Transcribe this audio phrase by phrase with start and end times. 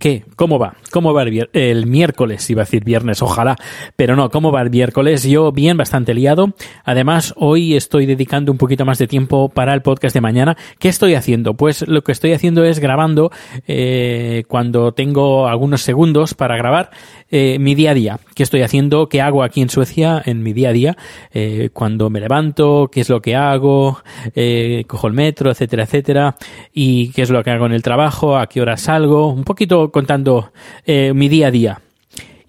[0.00, 0.24] ¿Qué?
[0.34, 0.76] ¿Cómo va?
[0.90, 2.48] ¿Cómo va el, el miércoles?
[2.48, 3.56] Iba a decir viernes, ojalá.
[3.96, 5.24] Pero no, ¿cómo va el miércoles?
[5.24, 6.54] Yo bien, bastante liado.
[6.86, 10.56] Además, hoy estoy dedicando un poquito más de tiempo para el podcast de mañana.
[10.78, 11.52] ¿Qué estoy haciendo?
[11.52, 13.30] Pues lo que estoy haciendo es grabando
[13.68, 16.88] eh, cuando tengo algunos segundos para grabar
[17.30, 18.20] eh, mi día a día.
[18.34, 19.10] ¿Qué estoy haciendo?
[19.10, 20.96] ¿Qué hago aquí en Suecia en mi día a día?
[21.30, 23.98] Eh, cuando me levanto, qué es lo que hago,
[24.34, 26.36] eh, cojo el metro, etcétera, etcétera.
[26.72, 29.28] Y qué es lo que hago en el trabajo, a qué hora salgo.
[29.28, 30.52] Un poquito contando
[30.86, 31.80] eh, mi día a día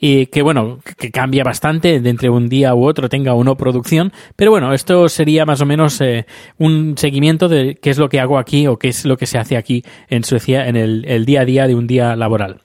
[0.03, 3.55] y que bueno, que cambia bastante de entre un día u otro tenga o no
[3.55, 6.25] producción, pero bueno, esto sería más o menos eh,
[6.57, 9.37] un seguimiento de qué es lo que hago aquí o qué es lo que se
[9.37, 12.61] hace aquí en Suecia en el, el día a día de un día laboral.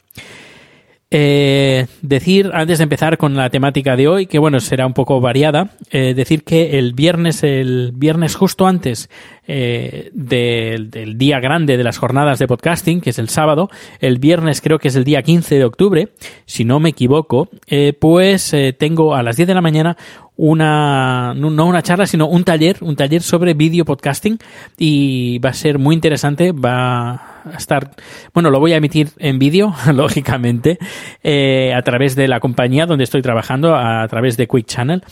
[1.08, 5.20] Eh, decir, antes de empezar con la temática de hoy, que bueno, será un poco
[5.20, 9.08] variada, eh, decir que el viernes, el viernes justo antes
[9.46, 13.70] eh, del, del día grande de las jornadas de podcasting, que es el sábado,
[14.00, 16.08] el viernes creo que es el día 15 de octubre,
[16.44, 19.96] si no me equivoco, eh, pues tengo a las 10 de la mañana
[20.36, 24.38] una, no una charla, sino un taller, un taller sobre video podcasting
[24.76, 27.92] y va a ser muy interesante, va a estar,
[28.34, 30.78] bueno, lo voy a emitir en vídeo, lógicamente,
[31.22, 35.02] eh, a través de la compañía donde estoy trabajando, a través de Quick Channel.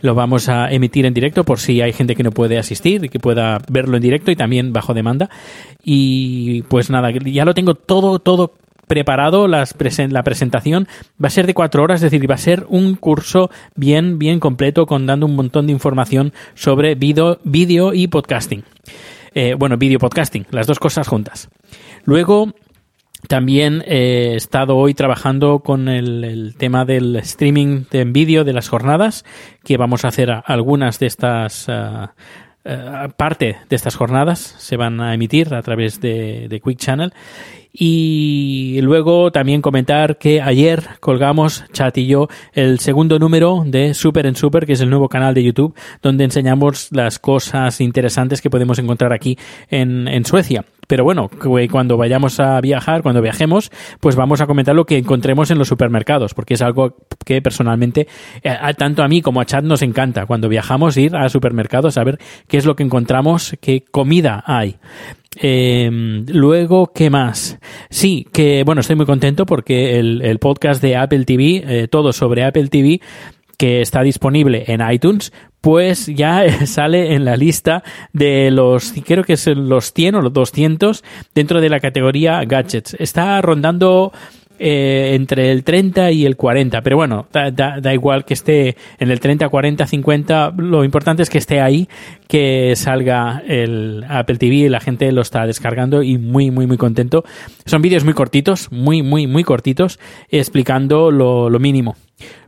[0.00, 3.08] Lo vamos a emitir en directo por si hay gente que no puede asistir y
[3.08, 5.30] que pueda verlo en directo y también bajo demanda.
[5.82, 8.52] Y pues nada, ya lo tengo todo, todo
[8.86, 10.88] preparado las presen- la presentación
[11.22, 14.40] va a ser de cuatro horas, es decir, va a ser un curso bien, bien
[14.40, 17.38] completo con dando un montón de información sobre vídeo,
[17.92, 18.64] y podcasting.
[19.34, 21.48] Eh, bueno, vídeo podcasting, las dos cosas juntas.
[22.04, 22.54] Luego,
[23.28, 28.68] también eh, he estado hoy trabajando con el, tema del streaming en vídeo de las
[28.68, 29.24] jornadas,
[29.64, 32.14] que vamos a hacer algunas de estas ah,
[32.64, 37.12] ah, parte de estas jornadas se van a emitir a través de Quick Channel.
[37.76, 44.26] Y luego también comentar que ayer colgamos, Chat y yo, el segundo número de Super
[44.26, 48.48] en Super, que es el nuevo canal de YouTube, donde enseñamos las cosas interesantes que
[48.48, 49.36] podemos encontrar aquí
[49.70, 50.64] en, en Suecia.
[50.86, 51.30] Pero bueno,
[51.70, 55.68] cuando vayamos a viajar, cuando viajemos, pues vamos a comentar lo que encontremos en los
[55.68, 58.06] supermercados, porque es algo que personalmente,
[58.42, 60.26] eh, tanto a mí como a Chad nos encanta.
[60.26, 62.18] Cuando viajamos, ir a supermercados a ver
[62.48, 64.76] qué es lo que encontramos, qué comida hay.
[65.36, 65.90] Eh,
[66.28, 67.58] luego, ¿qué más?
[67.90, 72.44] Sí, que bueno, estoy muy contento porque el, podcast de Apple TV, eh, todo sobre
[72.44, 73.00] Apple TV,
[73.56, 79.34] que está disponible en iTunes, pues ya sale en la lista de los, creo que
[79.34, 81.02] es los 100 o los 200
[81.34, 82.94] dentro de la categoría gadgets.
[82.98, 84.12] Está rondando
[84.58, 88.76] eh, entre el 30 y el 40, pero bueno, da, da- da igual que esté
[88.98, 91.88] en el 30, 40, 50, lo importante es que esté ahí,
[92.28, 96.76] que salga el Apple TV y la gente lo está descargando y muy, muy, muy
[96.76, 97.24] contento.
[97.66, 99.98] Son vídeos muy cortitos, muy, muy, muy cortitos,
[100.30, 101.96] explicando lo, lo mínimo.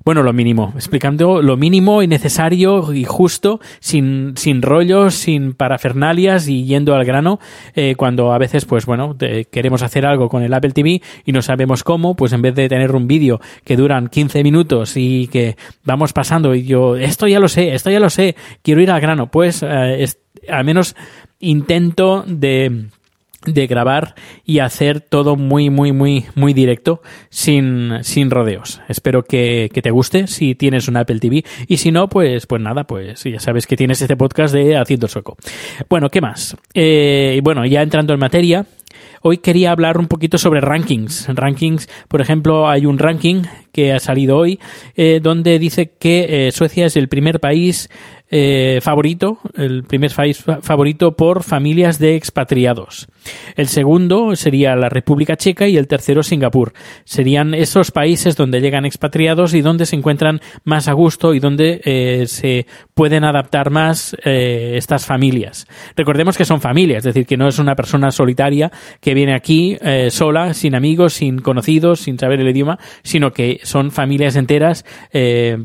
[0.05, 6.47] Bueno, lo mínimo, explicando lo mínimo y necesario y justo, sin, sin rollos, sin parafernalias
[6.47, 7.41] y yendo al grano,
[7.75, 9.17] eh, cuando a veces, pues bueno,
[9.51, 12.69] queremos hacer algo con el Apple TV y no sabemos cómo, pues en vez de
[12.69, 17.41] tener un vídeo que duran 15 minutos y que vamos pasando y yo, esto ya
[17.41, 20.95] lo sé, esto ya lo sé, quiero ir al grano, pues eh, es- al menos
[21.41, 22.87] intento de
[23.47, 24.15] de grabar
[24.45, 28.81] y hacer todo muy, muy, muy, muy directo, sin, sin rodeos.
[28.89, 32.61] Espero que, que te guste si tienes un Apple TV y si no, pues, pues
[32.61, 35.37] nada, pues ya sabes que tienes este podcast de Haciendo el Sueco.
[35.89, 36.57] Bueno, ¿qué más?
[36.75, 38.67] Eh, bueno, ya entrando en materia,
[39.29, 41.27] Hoy quería hablar un poquito sobre rankings.
[41.27, 43.43] Rankings, por ejemplo, hay un ranking
[43.77, 44.59] que ha salido hoy,
[44.95, 47.91] eh, donde dice que eh, Suecia es el primer país
[48.29, 53.07] eh, favorito, el primer país favorito por familias de expatriados.
[53.55, 56.73] El segundo sería la República Checa y el tercero Singapur.
[57.05, 62.25] Serían esos países donde llegan expatriados y donde se encuentran más a gusto y donde
[62.27, 65.67] se pueden adaptar más estas familias.
[65.97, 69.77] Recordemos que son familias, es decir, que no es una persona solitaria que viene aquí
[70.11, 74.85] sola, sin amigos, sin conocidos, sin saber el idioma, sino que son familias enteras,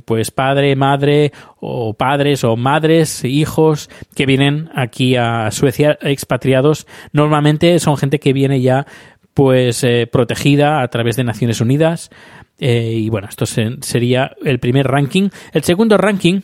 [0.06, 6.88] pues padre, madre o padres o madres, hijos que vienen aquí a Suecia expatriados.
[7.14, 8.86] Normalmente son gente que viene ya
[9.34, 12.10] pues eh, protegida a través de Naciones Unidas.
[12.60, 15.30] Eh, y bueno, esto sería el primer ranking.
[15.52, 16.42] El segundo ranking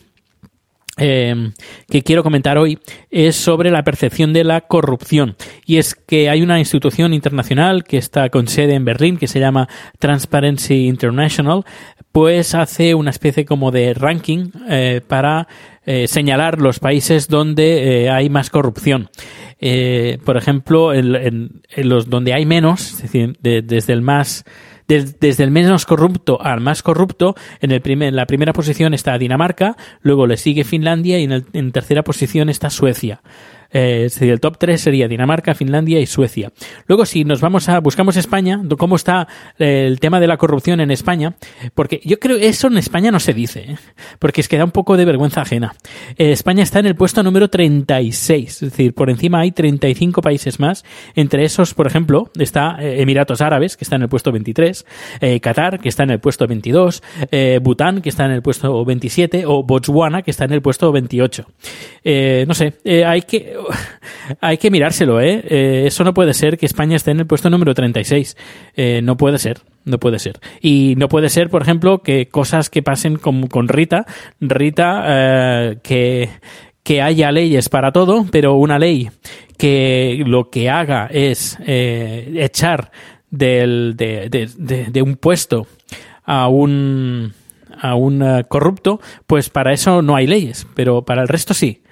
[0.98, 1.52] eh,
[1.88, 2.78] que quiero comentar hoy
[3.10, 5.36] es sobre la percepción de la corrupción.
[5.64, 9.40] Y es que hay una institución internacional que está con sede en Berlín, que se
[9.40, 9.68] llama
[9.98, 11.64] Transparency International,
[12.12, 15.48] pues hace una especie como de ranking eh, para
[15.86, 19.08] eh, señalar los países donde hay más corrupción.
[20.24, 24.44] por ejemplo, en, los donde hay menos, es decir, desde el más
[24.88, 29.18] desde el menos corrupto al más corrupto, en, el primer, en la primera posición está
[29.18, 33.20] Dinamarca, luego le sigue Finlandia y en, en tercera posición está Suecia.
[33.70, 36.52] Eh, el top 3 sería Dinamarca, Finlandia y Suecia.
[36.86, 39.28] Luego, si nos vamos a, buscamos España, cómo está
[39.58, 41.36] eh, el tema de la corrupción en España,
[41.74, 43.76] porque yo creo que eso en España no se dice, ¿eh?
[44.18, 45.74] porque es que da un poco de vergüenza ajena.
[46.16, 50.84] España está en el puesto número 36, es decir, por encima hay 35 países más.
[51.14, 54.86] Entre esos, por ejemplo, está Emiratos Árabes, que está en el puesto 23,
[55.40, 57.02] Qatar, que está en el puesto 22,
[57.62, 61.46] Bután, que está en el puesto 27, o Botswana, que está en el puesto 28.
[62.46, 62.74] no sé,
[63.04, 63.57] hay que
[64.40, 65.44] hay que mirárselo, ¿eh?
[65.48, 65.84] ¿eh?
[65.86, 68.36] Eso no puede ser que España esté en el puesto número 36.
[68.76, 70.38] Eh, no puede ser, no puede ser.
[70.60, 74.06] Y no puede ser, por ejemplo, que cosas que pasen con, con Rita,
[74.40, 76.30] Rita, eh, que,
[76.82, 79.10] que haya leyes para todo, pero una ley
[79.58, 82.90] que lo que haga es eh, echar
[83.30, 85.66] del, de, de, de, un puesto
[86.24, 87.34] a un
[87.80, 91.82] a un eh, corrupto, pues para eso no hay leyes, pero para el resto sí.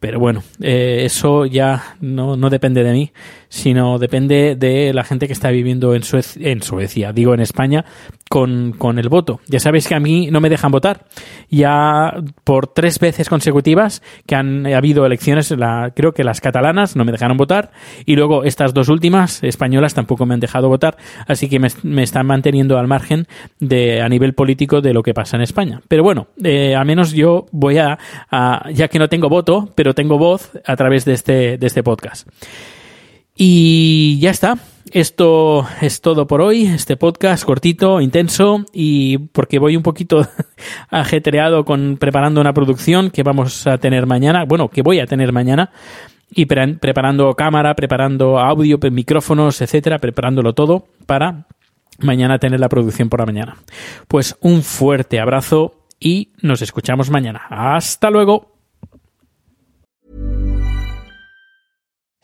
[0.00, 3.12] Pero bueno, eh, eso ya no, no, depende de mí,
[3.48, 7.84] sino depende de la gente que está viviendo en, Suecia, digo en España,
[8.30, 9.40] con, con, el voto.
[9.48, 11.06] Ya sabéis que a mí no me dejan votar.
[11.50, 12.14] Ya
[12.44, 17.10] por tres veces consecutivas que han habido elecciones, la, creo que las catalanas no me
[17.10, 17.72] dejaron votar
[18.06, 20.96] y luego estas dos últimas españolas tampoco me han dejado votar.
[21.26, 23.26] Así que me, me están manteniendo al margen
[23.58, 25.80] de, a nivel político de lo que pasa en España.
[25.88, 27.98] Pero bueno, eh, al menos yo voy a,
[28.30, 31.82] a, ya que no tengo voto, pero tengo voz a través de este, de este
[31.82, 32.28] podcast.
[33.36, 34.58] Y ya está.
[34.92, 36.66] Esto es todo por hoy.
[36.66, 40.26] Este podcast cortito, intenso y porque voy un poquito
[40.90, 44.44] ajetreado con preparando una producción que vamos a tener mañana.
[44.44, 45.70] Bueno, que voy a tener mañana
[46.30, 51.46] y preparando cámara, preparando audio, micrófonos, etcétera, preparándolo todo para
[51.98, 53.56] mañana tener la producción por la mañana.
[54.08, 57.42] Pues un fuerte abrazo y nos escuchamos mañana.
[57.50, 58.57] Hasta luego.